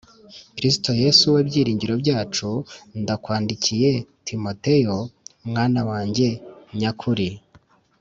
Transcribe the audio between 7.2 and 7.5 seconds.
f